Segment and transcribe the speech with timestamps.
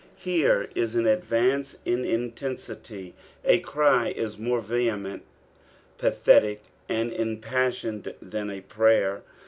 [0.17, 3.13] Here is an advance in intensity:
[3.45, 5.21] A erf is more vehement,
[5.99, 9.21] pathetic, and impassioned, than a prayer.